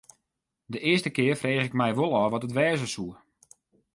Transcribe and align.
De 0.65 0.79
earste 0.79 1.09
kear 1.15 1.35
frege 1.41 1.65
ik 1.69 1.75
my 1.79 1.89
wol 1.97 2.13
ôf 2.21 2.31
wat 2.33 2.45
it 2.47 2.55
wêze 2.57 2.87
soe. 2.93 3.13